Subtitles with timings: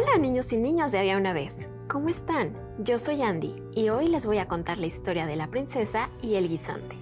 [0.00, 1.70] Hola niños y niñas de Había una vez.
[1.88, 2.56] ¿Cómo están?
[2.78, 6.36] Yo soy Andy y hoy les voy a contar la historia de la princesa y
[6.36, 6.94] el guisante.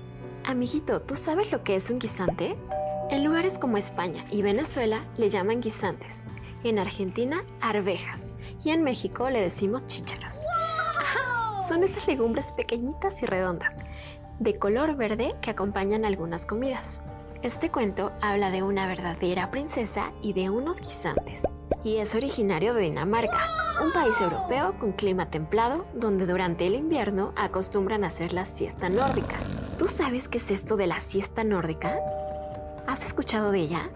[0.47, 2.57] Amiguito, ¿tú sabes lo que es un guisante?
[3.11, 6.25] En lugares como España y Venezuela le llaman guisantes.
[6.65, 8.33] En Argentina, arvejas.
[8.65, 10.47] Y en México le decimos chícharos.
[10.99, 13.85] Ajá, son esas legumbres pequeñitas y redondas,
[14.39, 17.03] de color verde que acompañan algunas comidas.
[17.43, 21.43] Este cuento habla de una verdadera princesa y de unos guisantes
[21.85, 23.49] y es originario de Dinamarca,
[23.85, 28.89] un país europeo con clima templado donde durante el invierno acostumbran a hacer la siesta
[28.89, 29.37] nórdica.
[29.79, 31.99] ¿Tú sabes qué es esto de la siesta nórdica?
[32.87, 33.91] ¿Has escuchado de ella?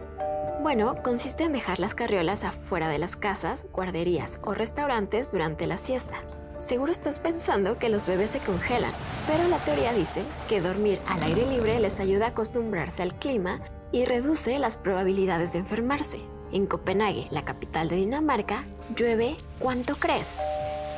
[0.62, 5.78] Bueno, consiste en dejar las carriolas afuera de las casas, guarderías o restaurantes durante la
[5.78, 6.18] siesta.
[6.60, 8.92] Seguro estás pensando que los bebés se congelan,
[9.26, 13.60] pero la teoría dice que dormir al aire libre les ayuda a acostumbrarse al clima
[13.90, 16.20] y reduce las probabilidades de enfermarse.
[16.52, 18.64] En Copenhague, la capital de Dinamarca,
[18.96, 20.38] llueve, ¿cuánto crees?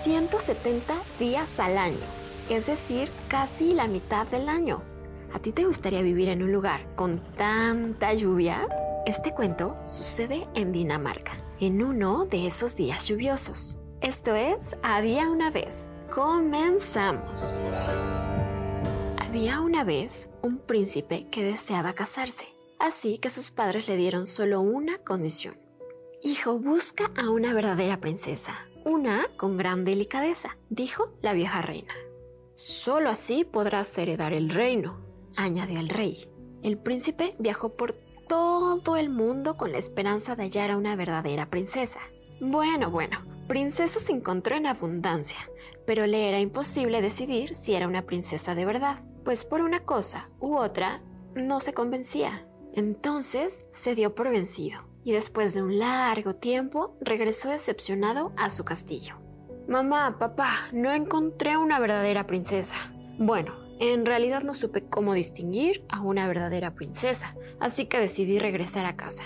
[0.02, 2.06] 170 días al año,
[2.48, 4.82] es decir, casi la mitad del año.
[5.34, 8.66] ¿A ti te gustaría vivir en un lugar con tanta lluvia?
[9.06, 13.76] Este cuento sucede en Dinamarca, en uno de esos días lluviosos.
[14.00, 15.88] Esto es Había una vez.
[16.12, 17.62] Comenzamos.
[19.18, 22.46] Había una vez un príncipe que deseaba casarse,
[22.82, 25.56] así que sus padres le dieron solo una condición.
[26.20, 28.54] Hijo, busca a una verdadera princesa,
[28.84, 31.94] una con gran delicadeza, dijo la vieja reina.
[32.54, 35.00] Solo así podrás heredar el reino,
[35.36, 36.28] añadió el rey.
[36.62, 37.94] El príncipe viajó por
[38.28, 42.00] todo el mundo con la esperanza de hallar a una verdadera princesa.
[42.40, 45.38] Bueno, bueno, princesas encontró en abundancia,
[45.86, 50.28] pero le era imposible decidir si era una princesa de verdad, pues por una cosa
[50.40, 51.00] u otra
[51.34, 52.46] no se convencía.
[52.72, 58.64] Entonces se dio por vencido y después de un largo tiempo regresó decepcionado a su
[58.64, 59.16] castillo.
[59.68, 62.76] Mamá, papá, no encontré una verdadera princesa.
[63.18, 68.86] Bueno, en realidad no supe cómo distinguir a una verdadera princesa, así que decidí regresar
[68.86, 69.24] a casa,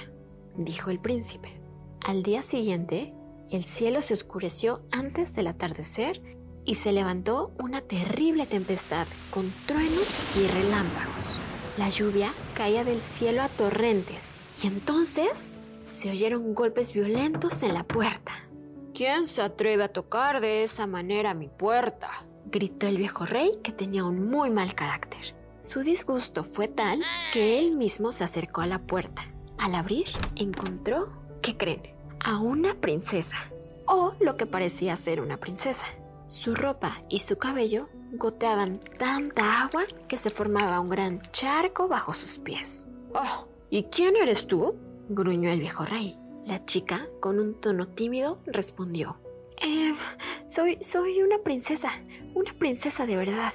[0.57, 1.61] dijo el príncipe.
[2.01, 3.15] Al día siguiente,
[3.51, 6.21] el cielo se oscureció antes del atardecer
[6.65, 11.39] y se levantó una terrible tempestad con truenos y relámpagos.
[11.79, 14.33] La lluvia caía del cielo a torrentes
[14.63, 15.55] y entonces
[15.85, 18.33] se oyeron golpes violentos en la puerta.
[18.95, 22.25] ¿Quién se atreve a tocar de esa manera mi puerta?
[22.47, 25.35] gritó el viejo rey que tenía un muy mal carácter.
[25.61, 27.01] Su disgusto fue tal
[27.35, 29.23] que él mismo se acercó a la puerta.
[29.59, 31.13] Al abrir, encontró,
[31.43, 31.83] ¿qué creen?
[32.21, 33.37] A una princesa,
[33.87, 35.85] o lo que parecía ser una princesa.
[36.29, 42.15] Su ropa y su cabello goteaban tanta agua que se formaba un gran charco bajo
[42.15, 42.87] sus pies.
[43.15, 43.47] ¡Oh!
[43.71, 44.77] ¿Y quién eres tú?
[45.09, 46.19] gruñó el viejo rey.
[46.45, 49.19] La chica, con un tono tímido, respondió.
[49.61, 49.95] Eh,
[50.47, 51.91] soy, soy una princesa,
[52.35, 53.53] una princesa de verdad.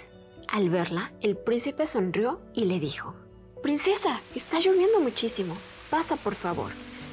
[0.47, 3.15] Al verla, el príncipe sonrió y le dijo,
[3.61, 5.55] Princesa, está lloviendo muchísimo.
[5.89, 6.71] Pasa, por favor.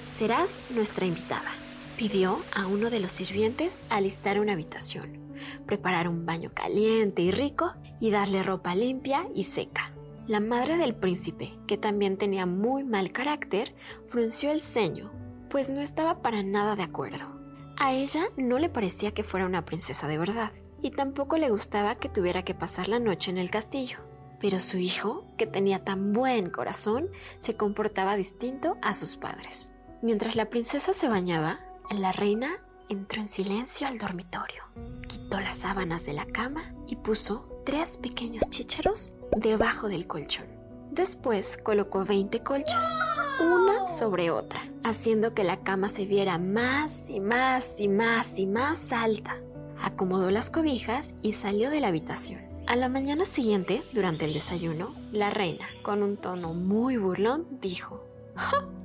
[0.09, 1.51] Serás nuestra invitada.
[1.99, 5.28] Pidió a uno de los sirvientes alistar una habitación,
[5.67, 9.93] preparar un baño caliente y rico y darle ropa limpia y seca.
[10.27, 13.75] La madre del príncipe, que también tenía muy mal carácter,
[14.09, 15.11] frunció el ceño,
[15.49, 17.39] pues no estaba para nada de acuerdo.
[17.79, 20.53] A ella no le parecía que fuera una princesa de verdad,
[20.83, 23.99] y tampoco le gustaba que tuviera que pasar la noche en el castillo.
[24.41, 27.09] Pero su hijo, que tenía tan buen corazón,
[27.39, 29.73] se comportaba distinto a sus padres.
[30.03, 32.51] Mientras la princesa se bañaba, la reina
[32.89, 34.63] entró en silencio al dormitorio,
[35.07, 40.47] quitó las sábanas de la cama y puso tres pequeños chícharos debajo del colchón.
[40.91, 42.99] Después colocó 20 colchas,
[43.41, 48.47] una sobre otra, haciendo que la cama se viera más y más y más y
[48.47, 49.37] más alta.
[49.81, 52.41] acomodó las cobijas y salió de la habitación.
[52.67, 58.05] A la mañana siguiente, durante el desayuno, la reina, con un tono muy burlón, dijo,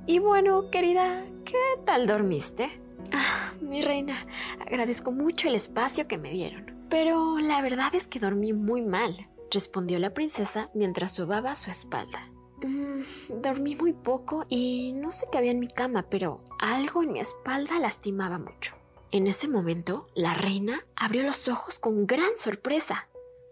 [0.06, 2.83] Y bueno, querida, ¿qué tal dormiste?
[3.14, 4.26] Ah, mi reina,
[4.60, 9.30] agradezco mucho el espacio que me dieron, pero la verdad es que dormí muy mal,
[9.52, 12.28] respondió la princesa mientras sobaba su espalda.
[12.64, 17.14] Mm, dormí muy poco y no sé qué había en mi cama, pero algo en
[17.14, 18.76] mi espalda lastimaba mucho.
[19.12, 23.10] En ese momento, la reina abrió los ojos con gran sorpresa.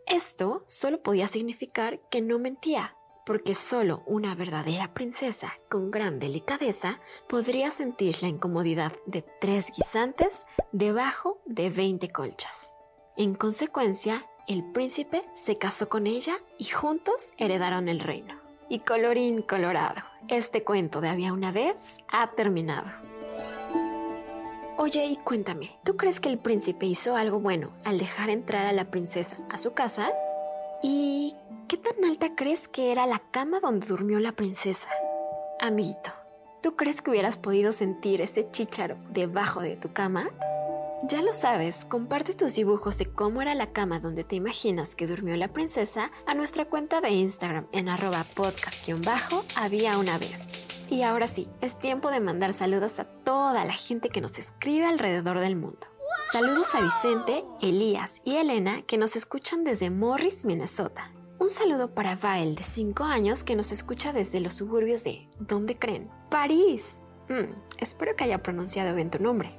[0.07, 2.95] Esto solo podía significar que no mentía,
[3.31, 6.99] porque solo una verdadera princesa con gran delicadeza
[7.29, 12.73] podría sentir la incomodidad de tres guisantes debajo de 20 colchas.
[13.15, 18.35] En consecuencia, el príncipe se casó con ella y juntos heredaron el reino.
[18.67, 22.91] Y colorín colorado, este cuento de había una vez ha terminado.
[24.75, 28.73] Oye, y cuéntame, ¿tú crees que el príncipe hizo algo bueno al dejar entrar a
[28.73, 30.11] la princesa a su casa?
[30.83, 31.35] ¿Y
[31.67, 34.89] qué tan alta crees que era la cama donde durmió la princesa?
[35.59, 36.11] Amiguito,
[36.63, 40.29] ¿tú crees que hubieras podido sentir ese chícharo debajo de tu cama?
[41.07, 45.05] Ya lo sabes, comparte tus dibujos de cómo era la cama donde te imaginas que
[45.05, 50.51] durmió la princesa a nuestra cuenta de Instagram en arroba podcast-había una vez.
[50.89, 54.85] Y ahora sí, es tiempo de mandar saludos a toda la gente que nos escribe
[54.85, 55.90] alrededor del mundo.
[56.31, 61.11] Saludos a Vicente, Elías y Elena que nos escuchan desde Morris, Minnesota.
[61.39, 65.77] Un saludo para Vael de 5 años que nos escucha desde los suburbios de, ¿dónde
[65.77, 66.09] creen?
[66.29, 66.99] París.
[67.27, 69.53] Mm, espero que haya pronunciado bien tu nombre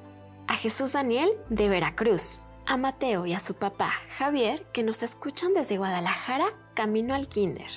[0.47, 5.53] a Jesús Daniel de Veracruz, a Mateo y a su papá Javier que nos escuchan
[5.53, 7.69] desde Guadalajara camino al kinder.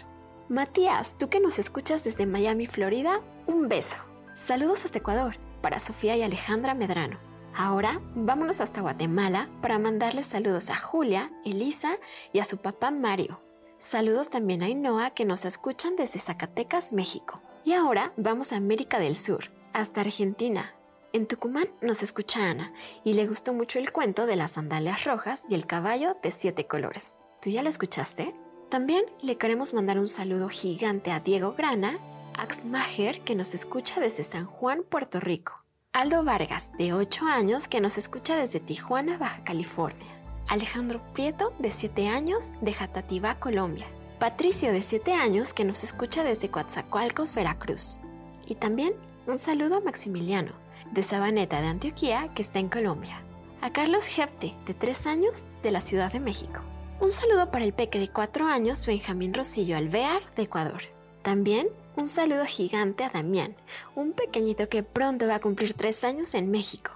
[0.47, 3.99] Matías, tú que nos escuchas desde Miami, Florida, un beso.
[4.35, 7.34] Saludos hasta Ecuador para Sofía y Alejandra Medrano.
[7.55, 11.97] Ahora vámonos hasta Guatemala para mandarles saludos a Julia, Elisa
[12.33, 13.37] y a su papá Mario.
[13.79, 17.41] Saludos también a Inoa que nos escuchan desde Zacatecas, México.
[17.63, 20.75] Y ahora vamos a América del Sur, hasta Argentina,
[21.15, 22.73] en Tucumán nos escucha Ana
[23.05, 26.67] y le gustó mucho el cuento de las sandalias rojas y el caballo de siete
[26.67, 27.19] colores.
[27.41, 28.35] ¿Tú ya lo escuchaste?
[28.67, 31.99] También le queremos mandar un saludo gigante a Diego Grana,
[32.33, 35.64] Axmacher, que nos escucha desde San Juan, Puerto Rico.
[35.95, 40.09] Aldo Vargas, de 8 años, que nos escucha desde Tijuana, Baja California.
[40.45, 43.85] Alejandro Prieto, de 7 años, de Jatativá, Colombia.
[44.19, 47.97] Patricio, de 7 años, que nos escucha desde Coatzacoalcos, Veracruz.
[48.45, 48.91] Y también
[49.25, 50.51] un saludo a Maximiliano,
[50.91, 53.15] de Sabaneta de Antioquía, que está en Colombia.
[53.61, 56.59] A Carlos Jefte, de 3 años, de la Ciudad de México.
[56.99, 60.81] Un saludo para el peque de 4 años, Benjamín Rosillo Alvear, de Ecuador.
[61.25, 63.55] También un saludo gigante a Damián,
[63.95, 66.91] un pequeñito que pronto va a cumplir 3 años en México.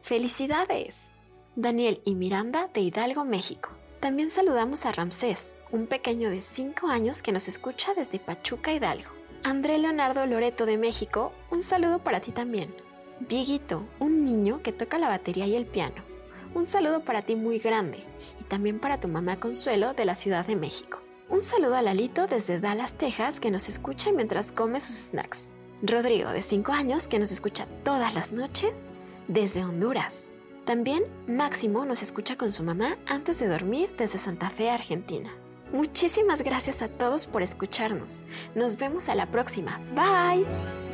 [0.00, 1.10] ¡Felicidades!
[1.56, 3.70] Daniel y Miranda de Hidalgo, México.
[3.98, 9.10] También saludamos a Ramsés, un pequeño de 5 años que nos escucha desde Pachuca, Hidalgo.
[9.42, 12.72] André Leonardo Loreto de México, un saludo para ti también.
[13.18, 16.00] Vieguito, un niño que toca la batería y el piano.
[16.54, 18.04] Un saludo para ti muy grande
[18.40, 21.00] y también para tu mamá Consuelo de la Ciudad de México.
[21.28, 25.50] Un saludo a Lalito desde Dallas, Texas, que nos escucha mientras come sus snacks.
[25.82, 28.92] Rodrigo, de 5 años, que nos escucha todas las noches
[29.28, 30.30] desde Honduras.
[30.64, 35.30] También Máximo nos escucha con su mamá antes de dormir desde Santa Fe, Argentina.
[35.72, 38.22] Muchísimas gracias a todos por escucharnos.
[38.54, 39.80] Nos vemos a la próxima.
[39.94, 40.93] Bye.